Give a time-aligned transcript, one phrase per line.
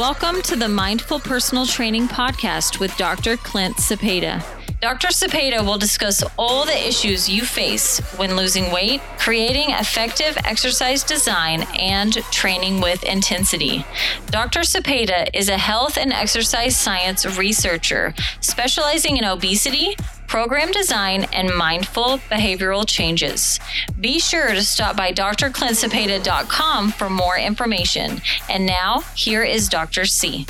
[0.00, 3.36] Welcome to the Mindful Personal Training Podcast with Dr.
[3.36, 4.42] Clint Cepeda.
[4.80, 5.08] Dr.
[5.08, 11.66] Cepeda will discuss all the issues you face when losing weight, creating effective exercise design,
[11.78, 13.84] and training with intensity.
[14.30, 14.60] Dr.
[14.60, 19.98] Cepeda is a health and exercise science researcher specializing in obesity,
[20.30, 23.58] program design, and mindful behavioral changes.
[24.00, 28.20] Be sure to stop by drclintcepeda.com for more information.
[28.48, 30.04] And now, here is Dr.
[30.04, 30.46] C.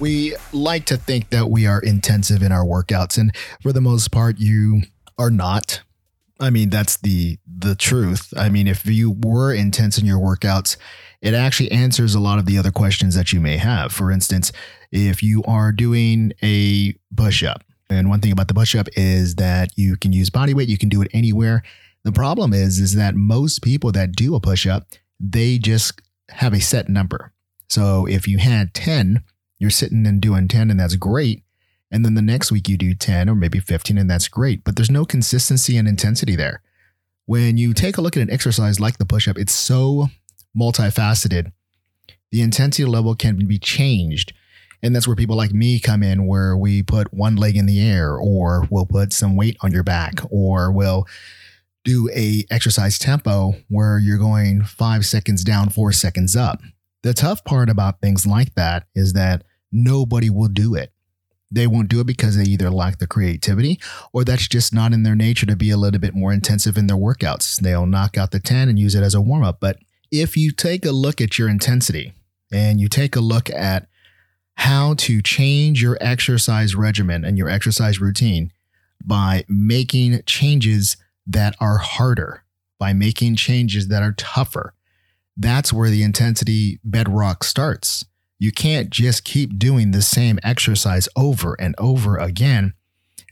[0.00, 4.10] We like to think that we are intensive in our workouts, and for the most
[4.10, 4.82] part, you
[5.18, 5.82] are not.
[6.40, 8.32] I mean, that's the the truth.
[8.34, 10.78] I mean, if you were intense in your workouts,
[11.20, 13.92] it actually answers a lot of the other questions that you may have.
[13.92, 14.52] For instance,
[14.90, 19.36] if you are doing a push up, and one thing about the push up is
[19.36, 21.62] that you can use body weight, you can do it anywhere.
[22.04, 24.86] The problem is is that most people that do a push up,
[25.18, 27.32] they just have a set number.
[27.68, 29.22] So if you had 10
[29.58, 31.42] you're sitting and doing 10 and that's great.
[31.90, 34.64] And then the next week you do 10 or maybe 15 and that's great.
[34.64, 36.62] But there's no consistency and intensity there.
[37.26, 40.08] When you take a look at an exercise like the push up, it's so
[40.58, 41.52] multifaceted.
[42.30, 44.32] The intensity level can be changed.
[44.82, 47.80] And that's where people like me come in, where we put one leg in the
[47.80, 51.06] air, or we'll put some weight on your back, or we'll
[51.84, 56.60] do a exercise tempo where you're going five seconds down, four seconds up.
[57.02, 60.92] The tough part about things like that is that nobody will do it.
[61.50, 63.80] They won't do it because they either lack the creativity
[64.12, 66.88] or that's just not in their nature to be a little bit more intensive in
[66.88, 67.58] their workouts.
[67.58, 69.58] They'll knock out the 10 and use it as a warm up.
[69.60, 69.78] But
[70.10, 72.12] if you take a look at your intensity
[72.52, 73.88] and you take a look at
[74.58, 78.52] how to change your exercise regimen and your exercise routine
[79.04, 82.42] by making changes that are harder,
[82.76, 84.74] by making changes that are tougher,
[85.36, 88.04] that's where the intensity bedrock starts.
[88.40, 92.74] You can't just keep doing the same exercise over and over again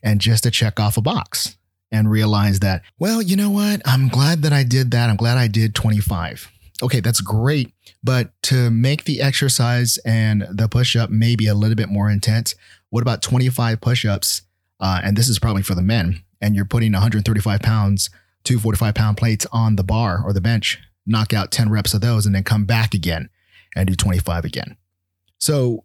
[0.04, 1.56] and just to check off a box
[1.90, 3.82] and realize that, well, you know what?
[3.84, 5.10] I'm glad that I did that.
[5.10, 6.52] I'm glad I did 25.
[6.82, 7.72] Okay, that's great.
[8.04, 12.54] But to make the exercise and the push up maybe a little bit more intense,
[12.90, 14.42] what about 25 push ups?
[14.78, 18.10] Uh, and this is probably for the men, and you're putting 135 pounds,
[18.44, 22.02] two 45 pound plates on the bar or the bench, knock out 10 reps of
[22.02, 23.30] those, and then come back again
[23.74, 24.76] and do 25 again.
[25.38, 25.84] So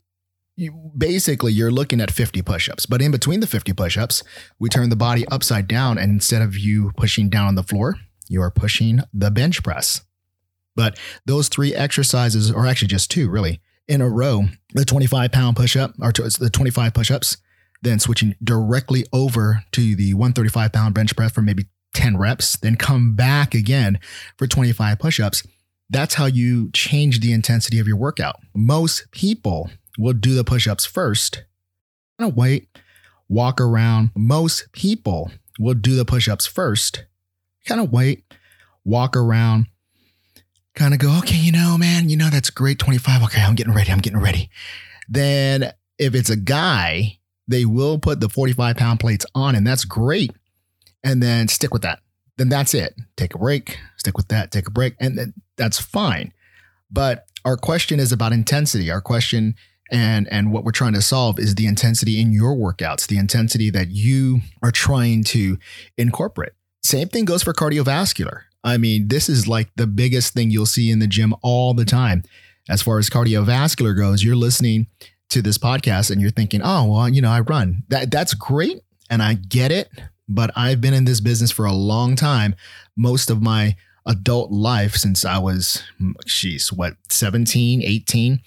[0.55, 2.85] you, basically, you're looking at 50 push ups.
[2.85, 4.23] But in between the 50 push ups,
[4.59, 5.97] we turn the body upside down.
[5.97, 7.95] And instead of you pushing down on the floor,
[8.27, 10.01] you are pushing the bench press.
[10.75, 15.57] But those three exercises, or actually just two really, in a row, the 25 pound
[15.57, 17.37] push up, or the 25 push ups,
[17.81, 22.77] then switching directly over to the 135 pound bench press for maybe 10 reps, then
[22.77, 23.99] come back again
[24.37, 25.43] for 25 push ups
[25.91, 28.37] that's how you change the intensity of your workout.
[28.55, 31.43] Most people will do the push ups first,
[32.17, 32.69] kind of wait,
[33.27, 34.11] walk around.
[34.15, 37.03] Most people will do the push ups first,
[37.67, 38.23] kind of wait,
[38.85, 39.67] walk around,
[40.75, 42.79] kind of go, okay, you know, man, you know, that's great.
[42.79, 43.23] 25.
[43.23, 43.91] Okay, I'm getting ready.
[43.91, 44.49] I'm getting ready.
[45.09, 49.85] Then if it's a guy, they will put the 45 pound plates on, and that's
[49.85, 50.31] great.
[51.03, 51.99] And then stick with that
[52.41, 52.95] then that's it.
[53.17, 56.33] Take a break, stick with that, take a break, and that's fine.
[56.89, 58.89] But our question is about intensity.
[58.89, 59.53] Our question
[59.91, 63.69] and and what we're trying to solve is the intensity in your workouts, the intensity
[63.69, 65.59] that you are trying to
[65.99, 66.53] incorporate.
[66.81, 68.41] Same thing goes for cardiovascular.
[68.63, 71.85] I mean, this is like the biggest thing you'll see in the gym all the
[71.85, 72.23] time.
[72.69, 74.87] As far as cardiovascular goes, you're listening
[75.29, 78.81] to this podcast and you're thinking, "Oh, well, you know, I run." That that's great
[79.09, 79.89] and I get it,
[80.29, 82.55] but I've been in this business for a long time.
[82.95, 85.83] Most of my adult life since I was,
[86.25, 88.41] she's what, 17, 18.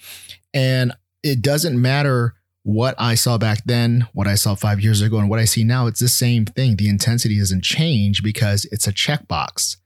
[0.53, 0.93] And
[1.23, 5.29] it doesn't matter what I saw back then, what I saw five years ago, and
[5.29, 5.87] what I see now.
[5.87, 6.75] It's the same thing.
[6.75, 9.77] The intensity doesn't change because it's a checkbox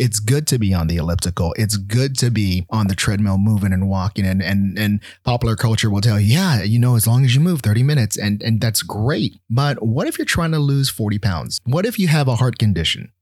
[0.00, 1.54] it's good to be on the elliptical.
[1.58, 5.90] It's good to be on the treadmill moving and walking and and and popular culture
[5.90, 8.62] will tell you, yeah, you know, as long as you move 30 minutes and and
[8.62, 9.38] that's great.
[9.50, 11.60] But what if you're trying to lose 40 pounds?
[11.64, 13.12] What if you have a heart condition?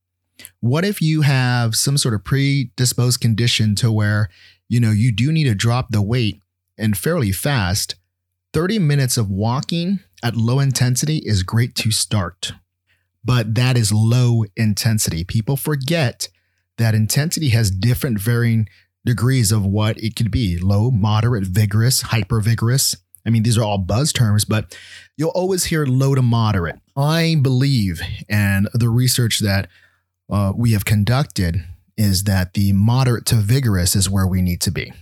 [0.60, 4.28] What if you have some sort of predisposed condition to where,
[4.68, 6.40] you know, you do need to drop the weight
[6.78, 7.96] and fairly fast?
[8.54, 12.52] 30 minutes of walking at low intensity is great to start,
[13.24, 15.24] but that is low intensity.
[15.24, 16.28] People forget
[16.78, 18.68] that intensity has different varying
[19.04, 22.96] degrees of what it could be low, moderate, vigorous, hyper vigorous.
[23.26, 24.76] I mean, these are all buzz terms, but
[25.16, 26.76] you'll always hear low to moderate.
[26.96, 29.68] I believe, and the research that
[30.30, 31.64] uh, we have conducted
[31.96, 34.92] is that the moderate to vigorous is where we need to be.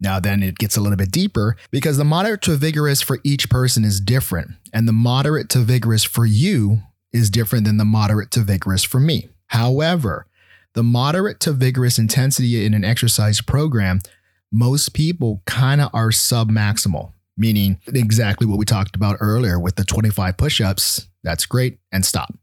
[0.00, 3.48] Now, then it gets a little bit deeper because the moderate to vigorous for each
[3.48, 4.50] person is different.
[4.72, 6.82] And the moderate to vigorous for you
[7.12, 9.28] is different than the moderate to vigorous for me.
[9.46, 10.26] However,
[10.74, 14.00] the moderate to vigorous intensity in an exercise program,
[14.50, 19.84] most people kind of are submaximal, meaning exactly what we talked about earlier with the
[19.84, 21.08] 25 push ups.
[21.22, 22.34] That's great and stop.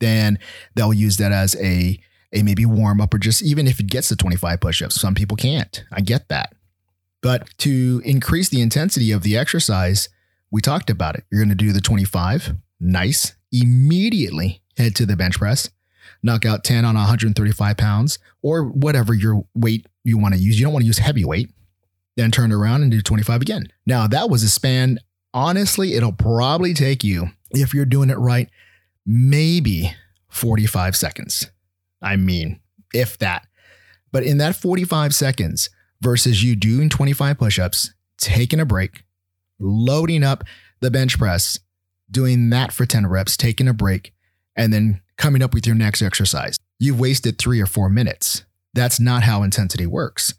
[0.00, 0.38] Then
[0.74, 1.98] they'll use that as a,
[2.32, 5.00] a maybe warm up or just even if it gets to 25 push ups.
[5.00, 5.84] Some people can't.
[5.92, 6.54] I get that.
[7.22, 10.08] But to increase the intensity of the exercise,
[10.50, 11.24] we talked about it.
[11.30, 13.34] You're going to do the 25, nice.
[13.52, 15.70] Immediately head to the bench press,
[16.22, 20.58] knock out 10 on 135 pounds or whatever your weight you want to use.
[20.58, 21.50] You don't want to use heavy weight.
[22.16, 23.72] Then turn around and do 25 again.
[23.86, 24.98] Now, that was a span.
[25.32, 28.50] Honestly, it'll probably take you, if you're doing it right,
[29.06, 29.94] maybe
[30.28, 31.50] 45 seconds.
[32.02, 32.60] I mean,
[32.92, 33.46] if that.
[34.10, 35.70] But in that 45 seconds,
[36.02, 39.04] versus you doing 25 push ups, taking a break,
[39.58, 40.44] loading up
[40.80, 41.58] the bench press,
[42.10, 44.12] doing that for 10 reps, taking a break,
[44.56, 46.56] and then coming up with your next exercise.
[46.78, 48.44] You've wasted three or four minutes.
[48.74, 50.34] That's not how intensity works.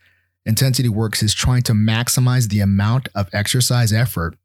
[0.46, 4.36] Intensity works is trying to maximize the amount of exercise effort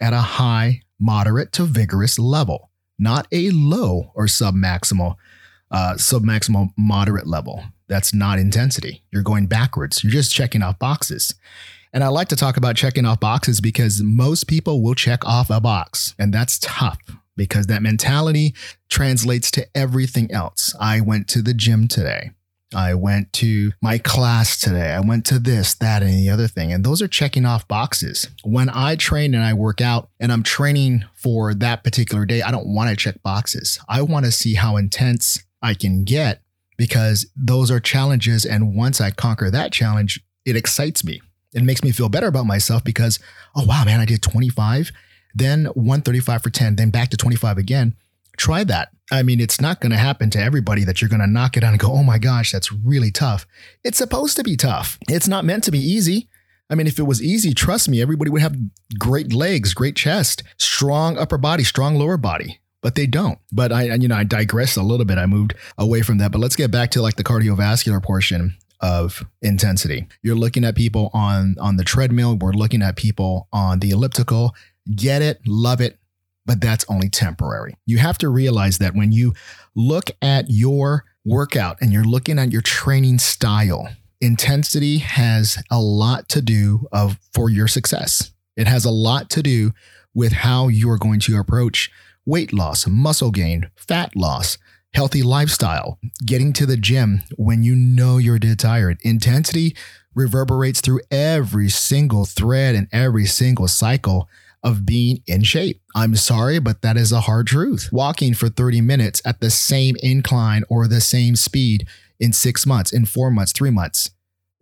[0.00, 5.16] at a high, moderate to vigorous level, not a low or submaximal,
[5.70, 7.62] uh, submaximal moderate level.
[7.88, 9.02] That's not intensity.
[9.10, 10.02] You're going backwards.
[10.02, 11.34] You're just checking off boxes.
[11.92, 15.50] And I like to talk about checking off boxes because most people will check off
[15.50, 16.98] a box, and that's tough
[17.36, 18.54] because that mentality
[18.88, 20.74] translates to everything else.
[20.80, 22.30] I went to the gym today.
[22.74, 24.92] I went to my class today.
[24.92, 26.72] I went to this, that, and the other thing.
[26.72, 28.28] And those are checking off boxes.
[28.44, 32.50] When I train and I work out and I'm training for that particular day, I
[32.50, 33.78] don't want to check boxes.
[33.88, 36.42] I want to see how intense I can get
[36.76, 38.44] because those are challenges.
[38.44, 41.20] And once I conquer that challenge, it excites me.
[41.54, 43.18] It makes me feel better about myself because,
[43.54, 44.90] oh, wow, man, I did 25,
[45.34, 47.94] then 135 for 10, then back to 25 again.
[48.36, 48.90] Try that.
[49.10, 51.64] I mean, it's not going to happen to everybody that you're going to knock it
[51.64, 53.46] out and go, oh my gosh, that's really tough.
[53.84, 54.98] It's supposed to be tough.
[55.08, 56.28] It's not meant to be easy.
[56.70, 58.56] I mean, if it was easy, trust me, everybody would have
[58.98, 63.38] great legs, great chest, strong upper body, strong lower body but they don't.
[63.50, 65.16] But I, you know, I digress a little bit.
[65.16, 69.24] I moved away from that, but let's get back to like the cardiovascular portion of
[69.40, 70.08] intensity.
[70.22, 72.36] You're looking at people on on the treadmill.
[72.36, 74.54] We're looking at people on the elliptical.
[74.94, 75.98] Get it, love it,
[76.44, 77.76] but that's only temporary.
[77.86, 79.34] You have to realize that when you
[79.74, 83.88] look at your workout and you're looking at your training style,
[84.20, 88.32] intensity has a lot to do of for your success.
[88.56, 89.72] It has a lot to do
[90.14, 91.90] with how you are going to approach
[92.26, 94.58] weight loss, muscle gain, fat loss,
[94.94, 98.98] healthy lifestyle, getting to the gym when you know you're dead tired.
[99.02, 99.74] Intensity
[100.14, 104.28] reverberates through every single thread and every single cycle
[104.62, 105.80] of being in shape.
[105.94, 107.88] I'm sorry, but that is a hard truth.
[107.92, 111.86] Walking for 30 minutes at the same incline or the same speed
[112.20, 114.10] in six months, in four months, three months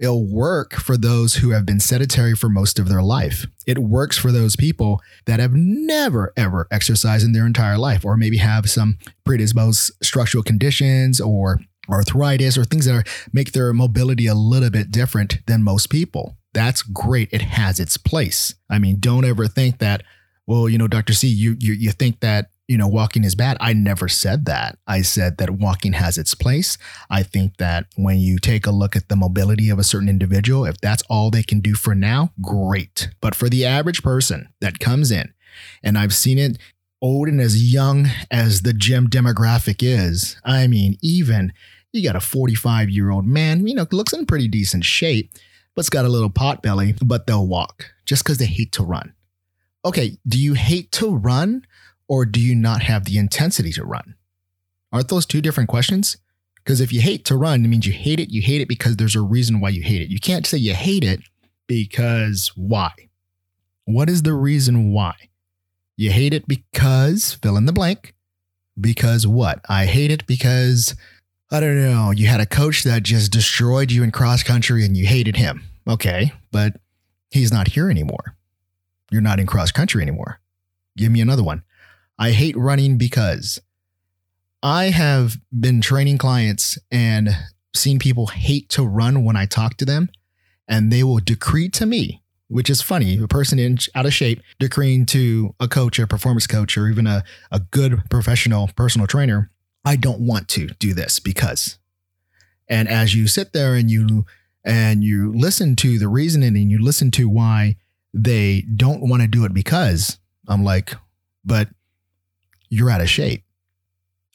[0.00, 3.46] It'll work for those who have been sedentary for most of their life.
[3.66, 8.16] It works for those people that have never, ever exercised in their entire life, or
[8.16, 11.60] maybe have some predisposed structural conditions or
[11.90, 13.04] arthritis or things that are,
[13.34, 16.38] make their mobility a little bit different than most people.
[16.52, 17.28] That's great.
[17.32, 18.54] It has its place.
[18.68, 20.02] I mean, don't ever think that,
[20.46, 21.12] well, you know, Dr.
[21.12, 23.56] C, you you, you think that you know, walking is bad.
[23.60, 24.78] I never said that.
[24.86, 26.78] I said that walking has its place.
[27.10, 30.64] I think that when you take a look at the mobility of a certain individual,
[30.64, 33.08] if that's all they can do for now, great.
[33.20, 35.34] But for the average person that comes in,
[35.82, 36.58] and I've seen it
[37.02, 41.52] old and as young as the gym demographic is, I mean, even
[41.90, 45.32] you got a 45 year old man, you know, looks in pretty decent shape,
[45.74, 49.14] but's got a little pot belly, but they'll walk just because they hate to run.
[49.84, 51.66] Okay, do you hate to run?
[52.10, 54.16] or do you not have the intensity to run?
[54.92, 56.16] Aren't those two different questions?
[56.56, 58.30] Because if you hate to run, it means you hate it.
[58.30, 60.10] You hate it because there's a reason why you hate it.
[60.10, 61.20] You can't say you hate it
[61.68, 62.90] because why?
[63.84, 65.14] What is the reason why?
[65.96, 68.12] You hate it because fill in the blank.
[68.78, 69.60] Because what?
[69.68, 70.96] I hate it because
[71.52, 72.12] I don't know.
[72.12, 75.64] You had a coach that just destroyed you in cross country and you hated him.
[75.88, 76.74] Okay, but
[77.30, 78.36] he's not here anymore.
[79.10, 80.40] You're not in cross country anymore.
[80.96, 81.64] Give me another one.
[82.18, 83.60] I hate running because
[84.62, 87.30] I have been training clients and
[87.74, 90.10] seen people hate to run when I talk to them,
[90.68, 94.40] and they will decree to me, which is funny, a person in out of shape
[94.58, 99.50] decreeing to a coach, a performance coach, or even a, a good professional personal trainer,
[99.84, 101.78] I don't want to do this because.
[102.68, 104.24] And as you sit there and you
[104.64, 107.76] and you listen to the reasoning and you listen to why
[108.12, 110.18] they don't want to do it because
[110.48, 110.94] I'm like,
[111.44, 111.68] but
[112.68, 113.42] you're out of shape.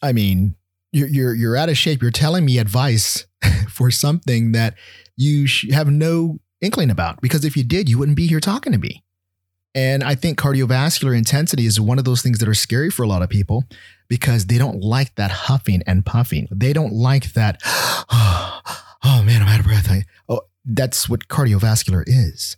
[0.02, 0.56] I mean,
[0.92, 2.02] you're you're you're out of shape.
[2.02, 3.26] You're telling me advice
[3.70, 4.76] for something that
[5.16, 8.80] you have no inkling about because if you did, you wouldn't be here talking to
[8.80, 9.05] me.
[9.76, 13.08] And I think cardiovascular intensity is one of those things that are scary for a
[13.08, 13.66] lot of people
[14.08, 16.48] because they don't like that huffing and puffing.
[16.50, 18.62] They don't like that, oh,
[19.04, 19.92] oh man, I'm out of breath.
[19.92, 22.56] I, oh, that's what cardiovascular is.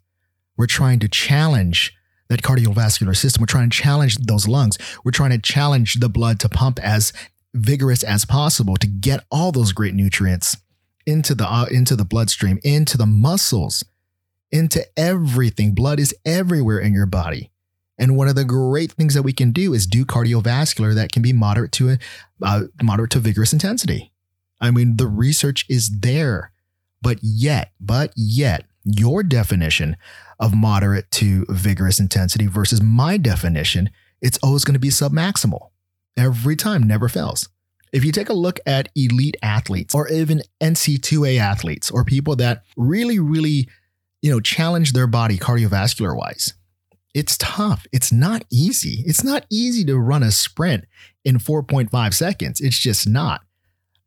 [0.56, 1.94] We're trying to challenge
[2.30, 3.42] that cardiovascular system.
[3.42, 4.78] We're trying to challenge those lungs.
[5.04, 7.14] We're trying to challenge the blood to pump as
[7.54, 10.58] vigorous as possible to get all those great nutrients
[11.06, 13.84] into the uh, into the bloodstream, into the muscles,
[14.52, 15.74] into everything.
[15.74, 17.52] Blood is everywhere in your body.
[17.98, 21.22] And one of the great things that we can do is do cardiovascular that can
[21.22, 21.98] be moderate to a
[22.42, 24.12] uh, moderate to vigorous intensity.
[24.62, 26.52] I mean, the research is there,
[27.02, 29.98] but yet, but yet, your definition
[30.40, 33.90] of moderate to vigorous intensity versus my definition,
[34.22, 35.70] it's always going to be submaximal.
[36.16, 37.50] Every time, never fails.
[37.92, 42.64] If you take a look at elite athletes or even NCAA athletes or people that
[42.76, 43.70] really, really,
[44.22, 46.54] you know, challenge their body cardiovascular wise,
[47.14, 47.88] it's tough.
[47.92, 49.04] It's not easy.
[49.06, 50.86] It's not easy to run a sprint
[51.26, 52.62] in 4.5 seconds.
[52.62, 53.42] It's just not.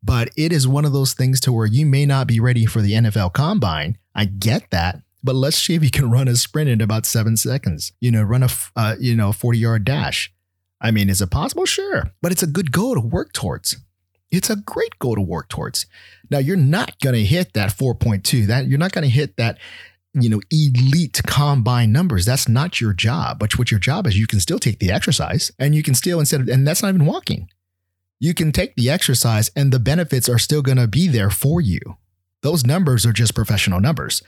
[0.03, 2.81] But it is one of those things to where you may not be ready for
[2.81, 3.97] the NFL combine.
[4.15, 5.01] I get that.
[5.23, 7.91] But let's see if you can run a sprint in about seven seconds.
[7.99, 10.33] You know, run a uh, you know 40 yard dash.
[10.79, 11.65] I mean, is it possible?
[11.65, 13.77] Sure, but it's a good goal to work towards.
[14.31, 15.85] It's a great goal to work towards.
[16.29, 18.47] Now you're not going to hit that 4.2.
[18.47, 19.59] That you're not going to hit that
[20.13, 22.25] you know elite combine numbers.
[22.25, 23.39] That's not your job.
[23.39, 26.19] But what your job is, you can still take the exercise, and you can still
[26.19, 27.49] instead of, and that's not even walking.
[28.19, 31.59] You can take the exercise, and the benefits are still going to be there for
[31.59, 31.79] you.
[32.41, 34.21] Those numbers are just professional numbers.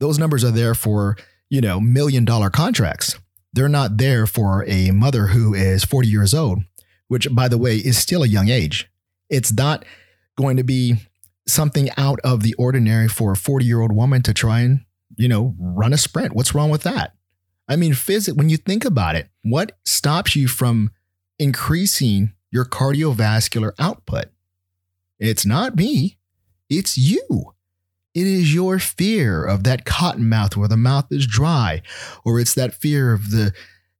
[0.00, 1.16] Those numbers are there for,
[1.50, 3.18] you know, million dollar contracts.
[3.52, 6.60] They're not there for a mother who is 40 years old,
[7.08, 8.88] which, by the way, is still a young age.
[9.28, 9.84] It's not
[10.36, 10.96] going to be
[11.46, 14.84] something out of the ordinary for a 40 year old woman to try and,
[15.18, 16.34] you know, run a sprint.
[16.34, 17.14] What's wrong with that?
[17.68, 20.90] I mean, physic, when you think about it, what stops you from
[21.38, 24.26] increasing your cardiovascular output?
[25.18, 26.16] It's not me,
[26.70, 27.52] it's you.
[28.14, 31.82] It is your fear of that cotton mouth where the mouth is dry,
[32.24, 33.52] or it's that fear of the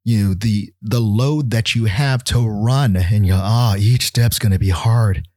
[0.05, 4.07] you know the the load that you have to run and you ah oh, each
[4.07, 5.29] step's going to be hard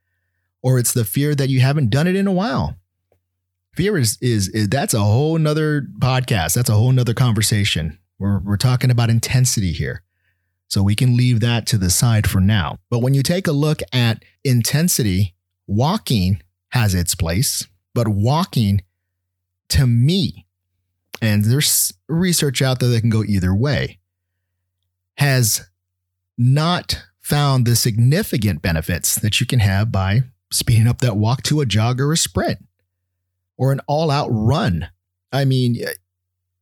[0.61, 2.77] or it's the fear that you haven't done it in a while
[3.73, 6.55] fear is, is is that's a whole nother podcast.
[6.55, 7.97] That's a whole nother conversation.
[8.19, 10.03] We're, we're talking about intensity here.
[10.67, 12.77] So we can leave that to the side for now.
[12.89, 15.35] But when you take a look at intensity
[15.67, 18.83] walking has its place but walking
[19.69, 20.45] to me,
[21.21, 23.99] and there's research out there that can go either way,
[25.17, 25.69] has
[26.37, 31.61] not found the significant benefits that you can have by speeding up that walk to
[31.61, 32.59] a jog or a sprint
[33.61, 34.89] or an all out run.
[35.31, 35.77] I mean,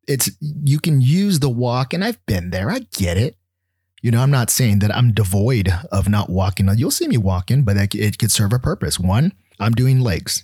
[0.06, 2.70] it's you can use the walk, and I've been there.
[2.70, 3.38] I get it.
[4.01, 6.70] You know, I'm not saying that I'm devoid of not walking.
[6.75, 9.00] You'll see me walking, but it could serve a purpose.
[9.00, 10.44] One, I'm doing legs.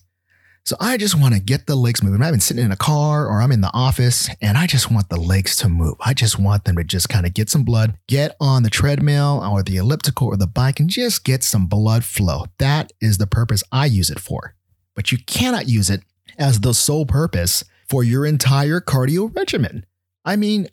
[0.64, 2.24] So I just want to get the legs moving.
[2.24, 5.10] I've been sitting in a car or I'm in the office and I just want
[5.10, 5.96] the legs to move.
[6.04, 9.48] I just want them to just kind of get some blood, get on the treadmill
[9.48, 12.46] or the elliptical or the bike and just get some blood flow.
[12.58, 14.56] That is the purpose I use it for.
[14.96, 16.02] But you cannot use it
[16.38, 19.86] as the sole purpose for your entire cardio regimen.
[20.24, 20.68] I mean,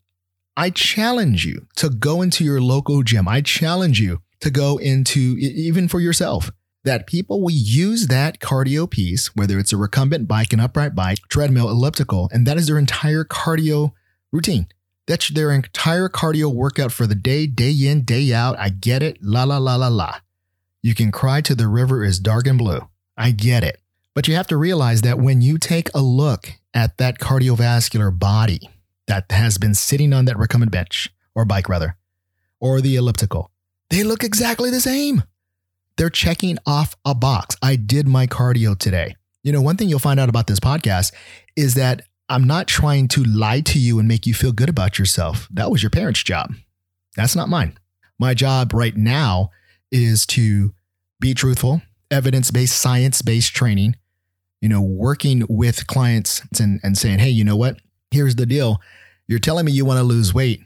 [0.57, 3.28] I challenge you to go into your local gym.
[3.28, 6.50] I challenge you to go into even for yourself
[6.85, 11.19] that people will use that cardio piece, whether it's a recumbent bike, an upright bike,
[11.28, 13.92] treadmill, elliptical, and that is their entire cardio
[14.33, 14.66] routine.
[15.07, 18.59] That's their entire cardio workout for the day, day in, day out.
[18.59, 19.19] I get it.
[19.21, 20.16] La, la, la, la, la.
[20.81, 22.88] You can cry to the river is dark and blue.
[23.16, 23.82] I get it.
[24.14, 28.69] But you have to realize that when you take a look at that cardiovascular body
[29.07, 31.97] that has been sitting on that recumbent bench or bike, rather,
[32.61, 33.50] or the elliptical,
[33.90, 35.23] they look exactly the same
[35.97, 37.57] they're checking off a box.
[37.62, 39.16] I did my cardio today.
[39.42, 41.12] You know, one thing you'll find out about this podcast
[41.57, 44.99] is that I'm not trying to lie to you and make you feel good about
[44.99, 45.49] yourself.
[45.50, 46.54] That was your parents' job.
[47.16, 47.78] That's not mine.
[48.19, 49.50] My job right now
[49.90, 50.73] is to
[51.21, 53.97] be truthful, evidence based, science based training,
[54.62, 57.78] you know, working with clients and, and saying, hey, you know what?
[58.12, 58.81] Here's the deal.
[59.26, 60.61] You're telling me you want to lose weight,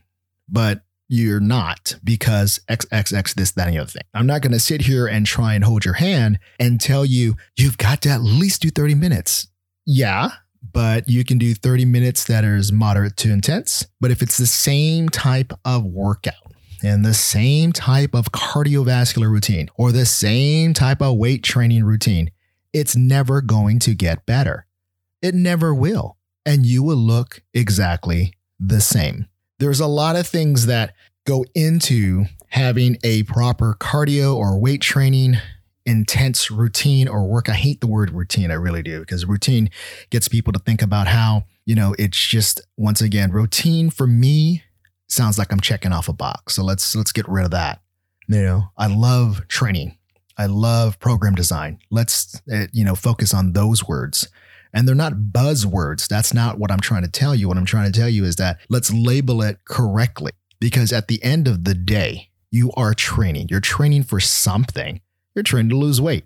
[0.49, 4.03] but you're not because XXX, this, that, and the other thing.
[4.13, 7.37] I'm not going to sit here and try and hold your hand and tell you,
[7.57, 9.49] you've got to at least do 30 minutes.
[9.87, 10.31] Yeah,
[10.73, 13.87] but you can do 30 minutes that is moderate to intense.
[14.01, 16.35] But if it's the same type of workout,
[16.85, 22.31] and the same type of cardiovascular routine or the same type of weight training routine,
[22.77, 24.67] it's never going to get better.
[25.23, 26.19] It never will.
[26.45, 29.29] And you will look exactly the same.
[29.59, 35.39] There's a lot of things that go into having a proper cardio or weight training
[35.87, 37.49] intense routine or work.
[37.49, 38.51] I hate the word routine.
[38.51, 39.71] I really do because routine
[40.11, 44.65] gets people to think about how, you know, it's just once again, routine for me
[45.09, 46.55] sounds like I'm checking off a box.
[46.55, 47.81] So let's let's get rid of that.
[48.29, 49.96] You know, I love training.
[50.39, 51.79] I love program design.
[51.91, 54.29] Let's eh, you know focus on those words.
[54.73, 56.07] And they're not buzzwords.
[56.07, 57.49] That's not what I'm trying to tell you.
[57.49, 61.23] What I'm trying to tell you is that let's label it correctly because at the
[61.25, 63.49] end of the day, you are training.
[63.51, 65.01] You're training for something.
[65.35, 66.25] You're training to lose weight.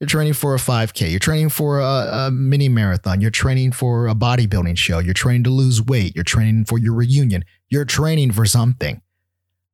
[0.00, 1.10] You're training for a 5K.
[1.10, 3.20] You're training for a, a, mini marathon.
[3.20, 4.98] You're training for a bodybuilding show.
[4.98, 6.16] You're training to lose weight.
[6.16, 7.44] You're training for your reunion.
[7.70, 9.00] You're training for something.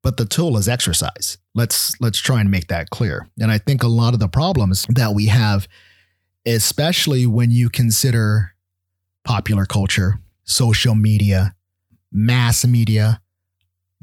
[0.03, 1.39] But the tool is exercise.
[1.59, 3.29] Let's let's try and make that clear.
[3.41, 5.67] And I think a lot of the problems that we have,
[6.47, 8.55] especially when you consider
[9.25, 11.57] popular culture, social media,
[12.13, 13.21] mass media,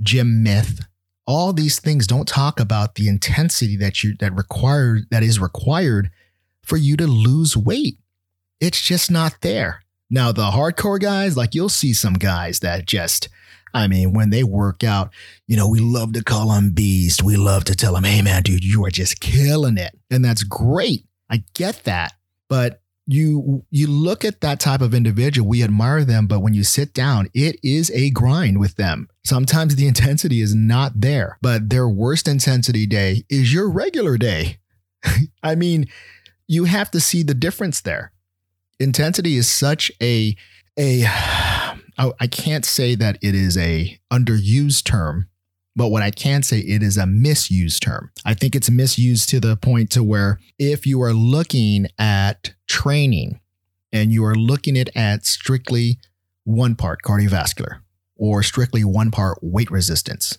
[0.02, 0.82] gym myth,
[1.26, 6.10] all these things don't talk about the intensity that you that required that is required
[6.62, 7.98] for you to lose weight.
[8.60, 9.82] It's just not there.
[10.10, 13.30] Now the hardcore guys, like you'll see some guys that just
[13.76, 15.12] I mean, when they work out,
[15.48, 17.22] you know, we love to call them beast.
[17.22, 19.94] We love to tell them, hey, man, dude, you are just killing it.
[20.10, 21.06] And that's great.
[21.30, 22.14] I get that.
[22.48, 26.64] But you you look at that type of individual we admire them but when you
[26.64, 31.70] sit down it is a grind with them sometimes the intensity is not there but
[31.70, 34.58] their worst intensity day is your regular day
[35.44, 35.86] i mean
[36.48, 38.12] you have to see the difference there
[38.80, 40.36] intensity is such a
[40.76, 41.06] a
[41.98, 45.30] I can't say that it is a underused term
[45.76, 48.12] but what I can say, it is a misused term.
[48.24, 53.42] I think it's misused to the point to where if you are looking at training
[53.92, 56.00] and you are looking at at strictly
[56.46, 57.80] one part cardiovascular
[58.16, 60.38] or strictly one part weight resistance,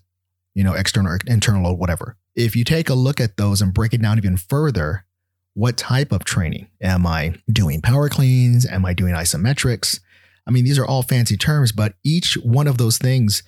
[0.55, 2.17] you know, external or internal load, whatever.
[2.35, 5.05] If you take a look at those and break it down even further,
[5.53, 7.83] what type of training am I doing?
[7.83, 8.67] Power cleans?
[8.67, 10.01] Am I doing isometrics?
[10.47, 13.43] I mean, these are all fancy terms, but each one of those things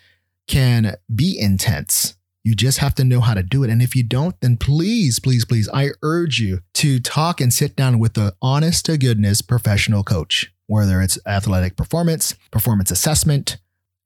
[0.46, 2.14] can be intense.
[2.44, 3.70] You just have to know how to do it.
[3.70, 7.76] And if you don't, then please, please, please, I urge you to talk and sit
[7.76, 13.58] down with a honest to goodness professional coach, whether it's athletic performance, performance assessment,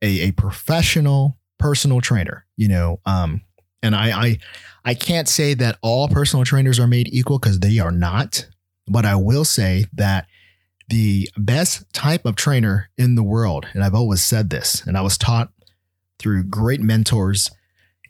[0.02, 3.42] a, a professional personal trainer, you know, um,
[3.82, 4.38] and I, I,
[4.84, 8.48] I can't say that all personal trainers are made equal because they are not,
[8.86, 10.26] but I will say that
[10.88, 15.00] the best type of trainer in the world, and I've always said this, and I
[15.00, 15.50] was taught
[16.18, 17.50] through great mentors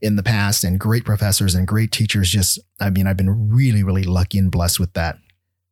[0.01, 2.31] in the past and great professors and great teachers.
[2.31, 5.19] Just, I mean, I've been really, really lucky and blessed with that.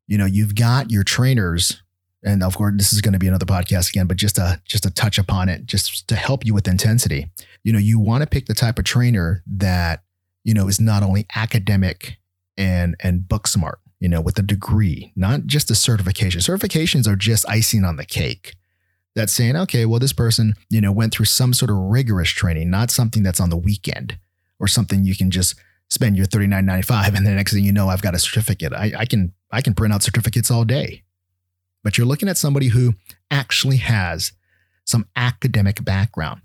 [0.07, 1.83] You know, you've got your trainers,
[2.25, 4.85] and of course, this is going to be another podcast again, but just to just
[4.85, 7.31] to touch upon it, just to help you with intensity.
[7.65, 10.03] You know, you want to pick the type of trainer that
[10.45, 12.19] you know is not only academic
[12.57, 16.41] and and book smart, you know, with a degree, not just a certification.
[16.41, 18.57] Certifications are just icing on the cake
[19.15, 22.71] that's saying, okay, well, this person, you know, went through some sort of rigorous training,
[22.71, 24.19] not something that's on the weekend
[24.59, 25.55] or something you can just
[25.89, 28.19] spend your thirty nine ninety five, and the next thing you know, I've got a
[28.19, 28.73] certificate.
[28.73, 31.03] I, I can I can print out certificates all day.
[31.83, 32.95] But you're looking at somebody who
[33.31, 34.33] actually has
[34.85, 36.43] some academic background,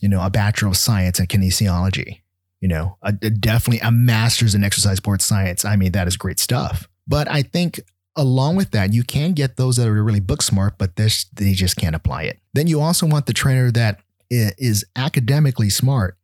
[0.00, 2.22] you know, a bachelor of science in kinesiology,
[2.60, 5.64] you know, a, a definitely a master's in exercise sports science.
[5.64, 6.88] I mean, that is great stuff.
[7.10, 7.80] But I think
[8.14, 11.08] along with that, you can get those that are really book smart, but they
[11.52, 12.38] just can't apply it.
[12.54, 13.98] Then you also want the trainer that
[14.30, 16.16] is academically smart.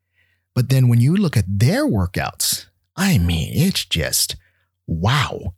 [0.55, 4.37] But then when you look at their workouts, I mean, it's just
[4.87, 5.55] wow.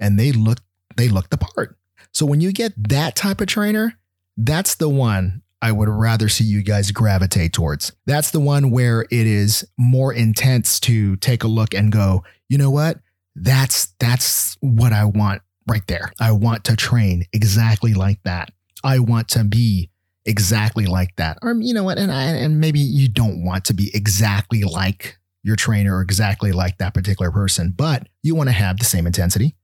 [0.00, 0.58] And they look
[0.96, 1.78] they look the part.
[2.12, 3.94] So when you get that type of trainer,
[4.36, 7.92] that's the one I would rather see you guys gravitate towards.
[8.04, 12.58] That's the one where it is more intense to take a look and go, you
[12.58, 12.98] know what?
[13.38, 16.12] That's that's what I want right there.
[16.18, 18.50] I want to train exactly like that.
[18.82, 19.90] I want to be
[20.24, 21.38] exactly like that.
[21.42, 21.98] Or you know what?
[21.98, 26.50] And I, and maybe you don't want to be exactly like your trainer or exactly
[26.50, 29.54] like that particular person, but you want to have the same intensity,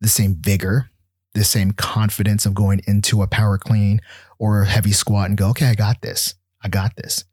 [0.00, 0.90] the same vigor,
[1.34, 4.00] the same confidence of going into a power clean
[4.38, 6.34] or a heavy squat and go, okay, I got this.
[6.62, 7.24] I got this.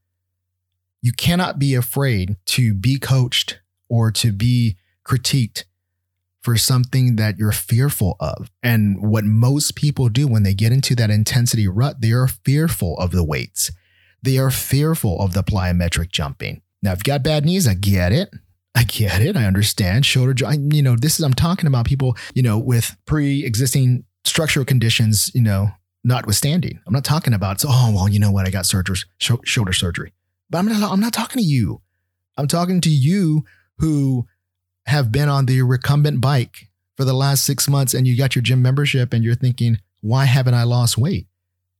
[1.02, 5.63] You cannot be afraid to be coached or to be critiqued
[6.48, 8.50] for something that you're fearful of.
[8.64, 12.98] And what most people do when they get into that intensity rut, they are fearful
[13.00, 13.70] of the weights.
[14.24, 16.62] They are fearful of the plyometric jumping.
[16.82, 18.30] Now, if you've got bad knees, I get it.
[18.74, 19.36] I get it.
[19.36, 20.06] I understand.
[20.06, 20.34] Shoulder
[20.72, 25.30] you know, this is, I'm talking about people, you know, with pre existing structural conditions,
[25.36, 25.68] you know,
[26.06, 26.80] notwithstanding.
[26.88, 28.48] I'm not talking about, so, oh, well, you know what?
[28.48, 30.14] I got surgery, sh- shoulder surgery.
[30.50, 31.82] But I'm not, I'm not talking to you.
[32.38, 33.44] I'm talking to you
[33.80, 34.28] who
[34.88, 38.41] have been on the recumbent bike for the last six months and you got your
[38.41, 41.28] gym membership and you're thinking, why haven't I lost weight?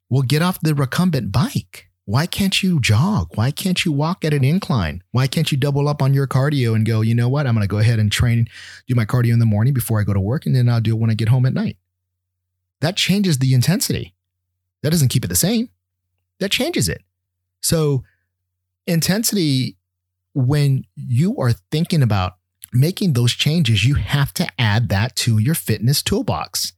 [0.09, 1.89] Well, get off the recumbent bike.
[2.05, 3.31] Why can't you jog?
[3.35, 5.03] Why can't you walk at an incline?
[5.11, 7.45] Why can't you double up on your cardio and go, you know what?
[7.45, 8.47] I'm going to go ahead and train,
[8.87, 10.95] do my cardio in the morning before I go to work, and then I'll do
[10.95, 11.75] it when I get home at night.
[12.79, 14.13] That changes the intensity.
[14.83, 15.69] That doesn't keep it the same.
[16.39, 17.01] That changes it.
[17.59, 18.05] So,
[18.85, 19.75] intensity,
[20.33, 22.37] when you are thinking about
[22.73, 26.73] making those changes, you have to add that to your fitness toolbox.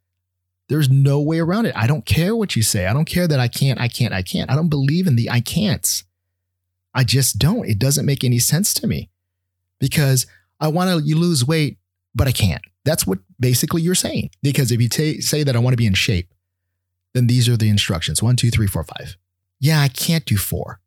[0.67, 1.75] There's no way around it.
[1.75, 2.85] I don't care what you say.
[2.85, 4.51] I don't care that I can't, I can't, I can't.
[4.51, 6.03] I don't believe in the I can'ts.
[6.93, 7.67] I just don't.
[7.67, 9.09] It doesn't make any sense to me
[9.79, 10.27] because
[10.59, 11.77] I want to you lose weight,
[12.13, 12.61] but I can't.
[12.85, 14.31] That's what basically you're saying.
[14.41, 16.33] Because if you t- say that I want to be in shape,
[17.13, 19.17] then these are the instructions one, two, three, four, five.
[19.59, 20.79] Yeah, I can't do four.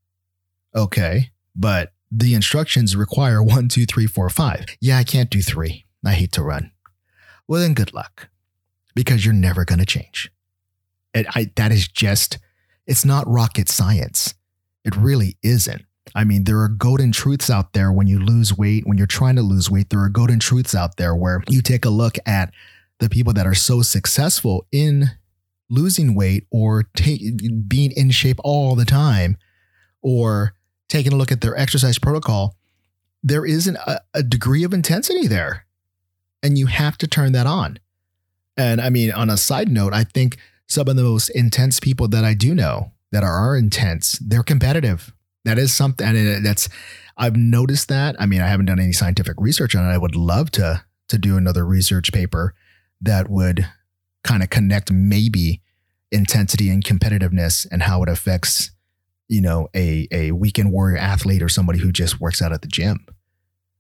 [0.74, 1.30] Okay.
[1.54, 4.66] But the instructions require one, two, three, four, five.
[4.80, 5.86] Yeah, I can't do three.
[6.04, 6.70] I hate to run.
[7.48, 8.28] Well, then good luck
[8.94, 10.30] because you're never going to change.
[11.14, 12.38] It, I, that is just,
[12.86, 14.34] it's not rocket science.
[14.84, 15.82] It really isn't.
[16.14, 19.36] I mean, there are golden truths out there when you lose weight, when you're trying
[19.36, 19.88] to lose weight.
[19.88, 22.52] There are golden truths out there where you take a look at
[22.98, 25.06] the people that are so successful in
[25.70, 26.84] losing weight or
[27.66, 29.38] being in shape all the time
[30.02, 30.54] or
[30.92, 32.54] taking a look at their exercise protocol,
[33.22, 35.66] there isn't a, a degree of intensity there.
[36.42, 37.78] And you have to turn that on.
[38.56, 40.36] And I mean, on a side note, I think
[40.68, 44.42] some of the most intense people that I do know that are, are intense, they're
[44.42, 45.12] competitive.
[45.44, 46.68] That is something, and uh, that's
[47.16, 48.14] I've noticed that.
[48.20, 49.92] I mean, I haven't done any scientific research on it.
[49.92, 52.54] I would love to to do another research paper
[53.00, 53.68] that would
[54.22, 55.60] kind of connect maybe
[56.12, 58.70] intensity and competitiveness and how it affects,
[59.32, 62.68] you know, a a weekend warrior athlete or somebody who just works out at the
[62.68, 63.06] gym.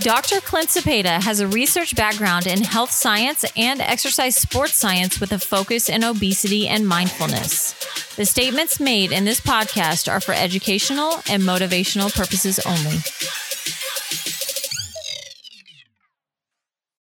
[0.00, 0.40] Dr.
[0.40, 5.38] Clint Cepeda has a research background in health science and exercise sports science with a
[5.38, 7.72] focus in obesity and mindfulness.
[8.16, 12.98] The statements made in this podcast are for educational and motivational purposes only.